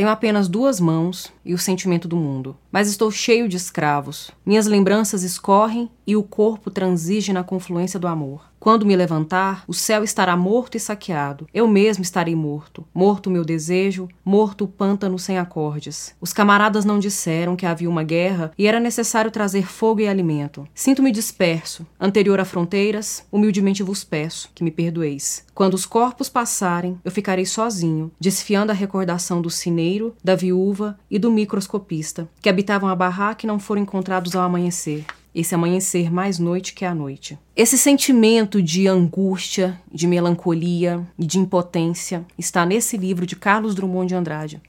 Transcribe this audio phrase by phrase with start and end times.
[0.00, 4.30] Tenho apenas duas mãos e o sentimento do mundo, mas estou cheio de escravos.
[4.44, 8.50] Minhas lembranças escorrem e o corpo transige na confluência do amor.
[8.60, 11.48] Quando me levantar, o céu estará morto e saqueado.
[11.52, 12.86] Eu mesmo estarei morto.
[12.92, 16.14] Morto o meu desejo, morto o pântano sem acordes.
[16.20, 20.68] Os camaradas não disseram que havia uma guerra e era necessário trazer fogo e alimento.
[20.74, 21.86] Sinto-me disperso.
[21.98, 25.46] Anterior a fronteiras, humildemente vos peço que me perdoeis.
[25.54, 31.18] Quando os corpos passarem, eu ficarei sozinho, desfiando a recordação do cineiro, da viúva e
[31.18, 36.38] do microscopista, que habitavam a barraca e não foram encontrados ao amanhecer esse amanhecer mais
[36.38, 37.38] noite que a noite.
[37.54, 44.08] Esse sentimento de angústia, de melancolia e de impotência está nesse livro de Carlos Drummond
[44.08, 44.60] de Andrade,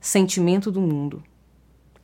[0.00, 1.22] Sentimento do Mundo.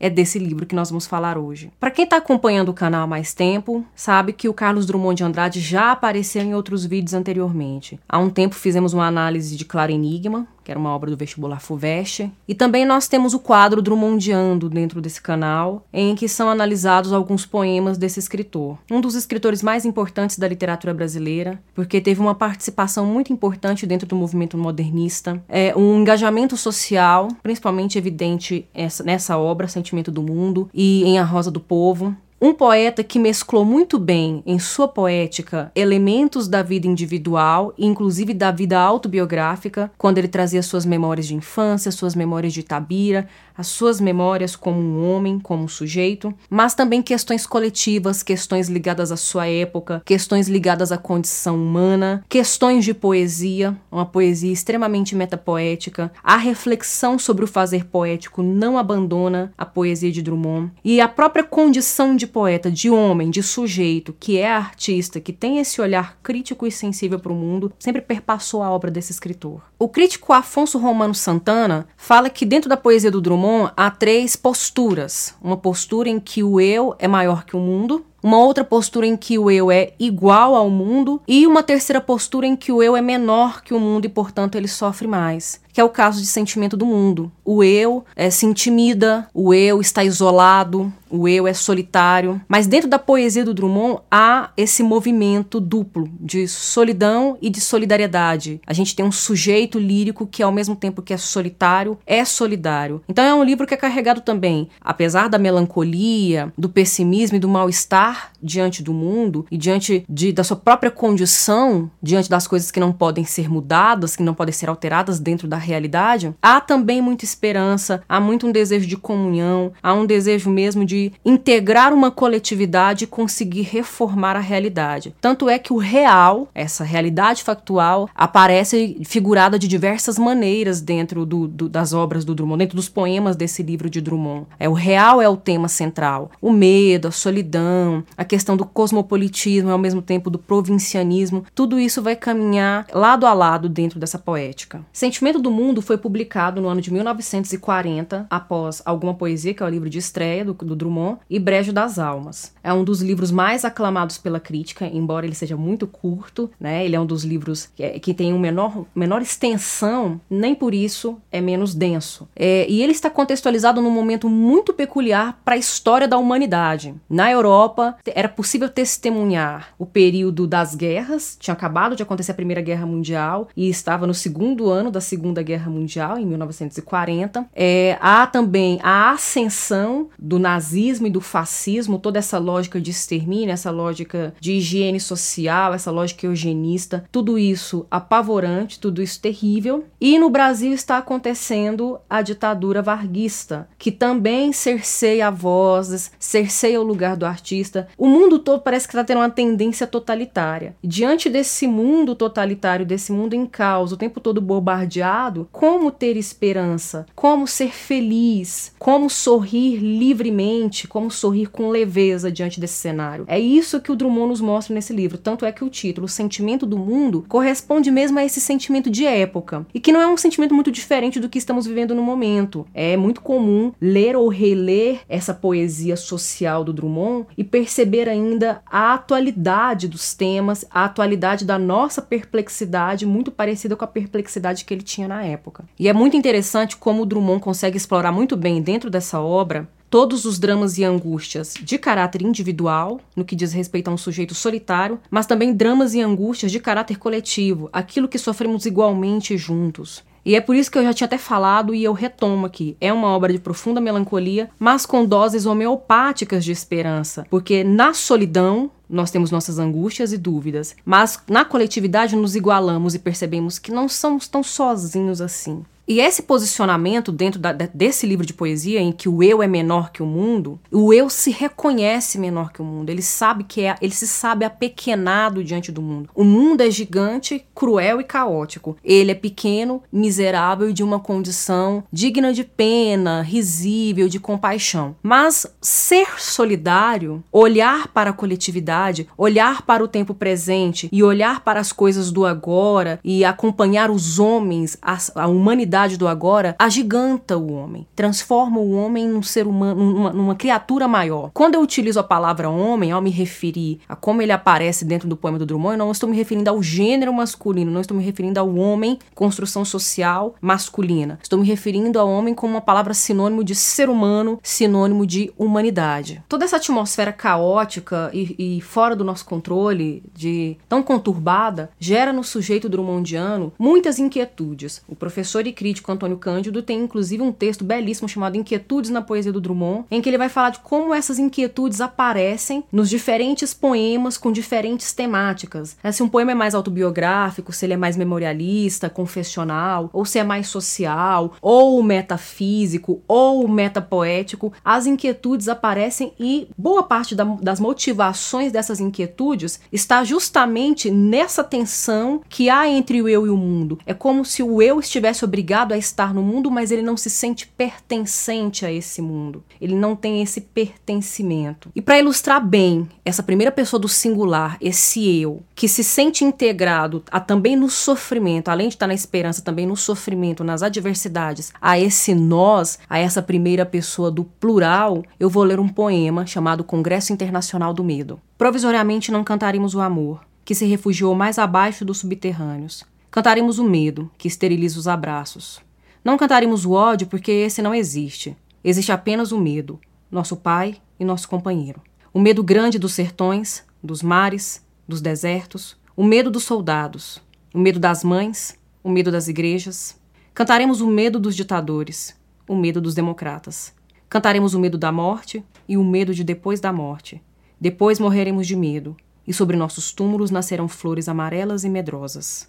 [0.00, 1.72] É desse livro que nós vamos falar hoje.
[1.80, 5.24] Para quem está acompanhando o canal há mais tempo, sabe que o Carlos Drummond de
[5.24, 7.98] Andrade já apareceu em outros vídeos anteriormente.
[8.08, 11.60] Há um tempo fizemos uma análise de Claro Enigma, que era uma obra do vestibular
[11.60, 12.30] FUVEST.
[12.46, 17.46] E também nós temos o quadro Drummondiando dentro desse canal, em que são analisados alguns
[17.46, 18.76] poemas desse escritor.
[18.90, 24.06] Um dos escritores mais importantes da literatura brasileira, porque teve uma participação muito importante dentro
[24.06, 28.68] do movimento modernista, é um engajamento social, principalmente evidente
[29.02, 33.64] nessa obra, Sentimento do Mundo, e em A Rosa do Povo, um poeta que mesclou
[33.64, 40.28] muito bem em sua poética elementos da vida individual, inclusive da vida autobiográfica, quando ele
[40.28, 45.40] trazia suas memórias de infância, suas memórias de Tabira, as suas memórias como um homem,
[45.40, 50.96] como um sujeito, mas também questões coletivas, questões ligadas à sua época, questões ligadas à
[50.96, 56.12] condição humana, questões de poesia, uma poesia extremamente metapoética.
[56.22, 61.42] A reflexão sobre o fazer poético não abandona a poesia de Drummond e a própria
[61.42, 66.64] condição de poeta, de homem, de sujeito, que é artista, que tem esse olhar crítico
[66.64, 69.62] e sensível para o mundo, sempre perpassou a obra desse escritor.
[69.76, 75.34] O crítico Afonso Romano Santana fala que dentro da poesia do Drummond há três posturas.
[75.42, 79.16] Uma postura em que o eu é maior que o mundo, uma outra postura em
[79.16, 82.96] que o eu é igual ao mundo e uma terceira postura em que o eu
[82.96, 86.26] é menor que o mundo e, portanto, ele sofre mais que é o caso de
[86.26, 87.30] sentimento do mundo.
[87.44, 92.40] O eu é, se intimida, o eu está isolado, o eu é solitário.
[92.48, 98.60] Mas dentro da poesia do Drummond há esse movimento duplo de solidão e de solidariedade.
[98.66, 103.00] A gente tem um sujeito lírico que, ao mesmo tempo que é solitário, é solidário.
[103.08, 107.48] Então é um livro que é carregado também, apesar da melancolia, do pessimismo e do
[107.48, 112.80] mal-estar diante do mundo e diante de, da sua própria condição, diante das coisas que
[112.80, 117.24] não podem ser mudadas, que não podem ser alteradas dentro da realidade, há também muita
[117.24, 123.04] esperança, há muito um desejo de comunhão, há um desejo mesmo de integrar uma coletividade
[123.04, 125.14] e conseguir reformar a realidade.
[125.20, 131.46] Tanto é que o real, essa realidade factual, aparece figurada de diversas maneiras dentro do,
[131.46, 134.46] do, das obras do Drummond, dentro dos poemas desse livro de Drummond.
[134.58, 139.70] É o real é o tema central, o medo, a solidão, a questão do cosmopolitismo,
[139.70, 144.80] ao mesmo tempo do provincianismo, tudo isso vai caminhar lado a lado dentro dessa poética.
[144.92, 149.68] Sentimento do Mundo foi publicado no ano de 1940, após Alguma Poesia, que é o
[149.68, 152.54] livro de estreia do, do Drummond, e Brejo das Almas.
[152.62, 156.84] É um dos livros mais aclamados pela crítica, embora ele seja muito curto, né?
[156.84, 160.72] Ele é um dos livros que, é, que tem uma menor, menor extensão, nem por
[160.72, 162.28] isso é menos denso.
[162.36, 166.94] É, e ele está contextualizado num momento muito peculiar para a história da humanidade.
[167.10, 172.60] Na Europa, era possível testemunhar o período das guerras, tinha acabado de acontecer a Primeira
[172.60, 177.48] Guerra Mundial e estava no segundo ano da Segunda Guerra Mundial, em 1940.
[177.54, 183.52] É, há também a ascensão do nazismo e do fascismo, toda essa lógica de extermínio,
[183.52, 189.84] essa lógica de higiene social, essa lógica eugenista, tudo isso apavorante, tudo isso terrível.
[190.00, 197.16] E no Brasil está acontecendo a ditadura varguista, que também cerceia vozes, cerceia o lugar
[197.16, 197.88] do artista.
[197.96, 200.74] O mundo todo parece que está tendo uma tendência totalitária.
[200.82, 207.06] Diante desse mundo totalitário, desse mundo em caos, o tempo todo bombardeado, como ter esperança,
[207.14, 213.24] como ser feliz, como sorrir livremente, como sorrir com leveza diante desse cenário.
[213.26, 215.18] É isso que o Drummond nos mostra nesse livro.
[215.18, 219.04] Tanto é que o título, O Sentimento do Mundo, corresponde mesmo a esse sentimento de
[219.04, 219.66] época.
[219.74, 222.66] E que não é um sentimento muito diferente do que estamos vivendo no momento.
[222.72, 228.94] É muito comum ler ou reler essa poesia social do Drummond e perceber ainda a
[228.94, 234.82] atualidade dos temas, a atualidade da nossa perplexidade, muito parecida com a perplexidade que ele
[234.82, 235.64] tinha na época.
[235.78, 240.24] E é muito interessante como o Drummond consegue explorar muito bem dentro dessa obra todos
[240.24, 245.00] os dramas e angústias de caráter individual, no que diz respeito a um sujeito solitário,
[245.10, 250.04] mas também dramas e angústias de caráter coletivo, aquilo que sofremos igualmente juntos.
[250.24, 252.76] E é por isso que eu já tinha até falado e eu retomo aqui.
[252.80, 258.70] É uma obra de profunda melancolia, mas com doses homeopáticas de esperança, porque na solidão
[258.88, 263.88] nós temos nossas angústias e dúvidas, mas na coletividade nos igualamos e percebemos que não
[263.88, 265.64] somos tão sozinhos assim.
[265.88, 269.90] E esse posicionamento dentro da, desse livro de poesia, em que o eu é menor
[269.90, 272.90] que o mundo, o eu se reconhece menor que o mundo.
[272.90, 276.10] Ele sabe que é, ele se sabe apequenado diante do mundo.
[276.14, 278.76] O mundo é gigante, cruel e caótico.
[278.84, 284.94] Ele é pequeno, miserável e de uma condição digna de pena, risível, de compaixão.
[285.02, 291.60] Mas ser solidário, olhar para a coletividade, olhar para o tempo presente e olhar para
[291.60, 297.52] as coisas do agora e acompanhar os homens, a, a humanidade do agora agiganta o
[297.52, 301.30] homem, transforma o homem num ser humano, numa, numa criatura maior.
[301.32, 305.16] Quando eu utilizo a palavra homem, ao me referir a como ele aparece dentro do
[305.16, 308.40] poema do Drummond, eu não estou me referindo ao gênero masculino, não estou me referindo
[308.40, 311.18] ao homem, construção social masculina.
[311.22, 316.22] Estou me referindo ao homem como uma palavra sinônimo de ser humano, sinônimo de humanidade.
[316.28, 322.24] Toda essa atmosfera caótica e, e fora do nosso controle, de tão conturbada, gera no
[322.24, 324.82] sujeito drummondiano muitas inquietudes.
[324.88, 329.30] O professor e crítico Antônio Cândido tem inclusive um texto belíssimo chamado Inquietudes na Poesia
[329.30, 334.16] do Drummond, em que ele vai falar de como essas inquietudes aparecem nos diferentes poemas
[334.16, 335.76] com diferentes temáticas.
[335.82, 340.18] É, se um poema é mais autobiográfico, se ele é mais memorialista, confessional, ou se
[340.18, 347.60] é mais social, ou metafísico, ou metapoético, as inquietudes aparecem e boa parte da, das
[347.60, 353.78] motivações dessas inquietudes está justamente nessa tensão que há entre o eu e o mundo.
[353.84, 356.96] É como se o eu estivesse obrigado obrigado a estar no mundo, mas ele não
[356.96, 359.42] se sente pertencente a esse mundo.
[359.60, 361.70] Ele não tem esse pertencimento.
[361.74, 367.02] E para ilustrar bem essa primeira pessoa do singular, esse eu, que se sente integrado
[367.10, 371.78] a também no sofrimento, além de estar na esperança, também no sofrimento, nas adversidades, a
[371.78, 377.12] esse nós, a essa primeira pessoa do plural, eu vou ler um poema chamado Congresso
[377.12, 378.20] Internacional do Medo.
[378.36, 382.84] Provisoriamente não cantaremos o amor, que se refugiou mais abaixo dos subterrâneos.
[383.10, 385.60] Cantaremos o medo, que esteriliza os abraços.
[386.04, 388.36] Não cantaremos o ódio, porque esse não existe.
[388.62, 391.80] Existe apenas o medo, nosso pai e nosso companheiro.
[392.12, 397.22] O medo grande dos sertões, dos mares, dos desertos, o medo dos soldados,
[397.54, 399.98] o medo das mães, o medo das igrejas.
[400.34, 402.14] Cantaremos o medo dos ditadores,
[402.46, 403.74] o medo dos democratas.
[404.08, 407.22] Cantaremos o medo da morte e o medo de depois da morte.
[407.60, 408.96] Depois morreremos de medo,
[409.26, 412.48] e sobre nossos túmulos nascerão flores amarelas e medrosas.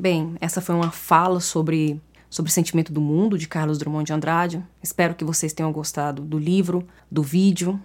[0.00, 2.00] Bem, essa foi uma fala sobre
[2.30, 4.64] sobre sentimento do mundo de Carlos Drummond de Andrade.
[4.80, 7.80] Espero que vocês tenham gostado do livro, do vídeo.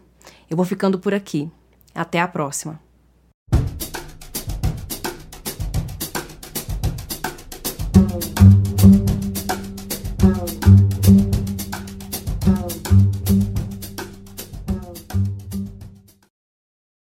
[0.47, 1.49] Eu vou ficando por aqui.
[1.95, 2.79] Até a próxima.